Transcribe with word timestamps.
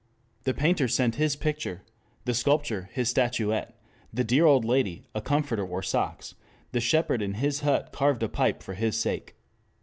The 0.45 0.55
painter 0.55 0.87
sent 0.87 1.13
his 1.21 1.35
picture, 1.35 1.83
the 2.25 2.33
sculptor 2.33 2.89
his 2.91 3.07
statuette, 3.09 3.79
the 4.11 4.23
dear 4.23 4.45
old 4.47 4.65
lady 4.65 5.03
a 5.13 5.21
comforter 5.21 5.63
or 5.63 5.83
socks, 5.83 6.33
the 6.71 6.81
shepherd 6.81 7.21
in 7.21 7.35
his 7.35 7.59
hut 7.59 7.89
carved 7.91 8.23
a 8.23 8.27
pipe 8.27 8.63
for 8.63 8.73
his 8.73 8.99
sake. 8.99 9.35